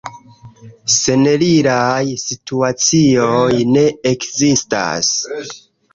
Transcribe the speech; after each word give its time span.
Seneliraj 0.93 2.01
situacioj 2.23 3.61
ne 3.77 3.85
ekzistas. 4.15 5.13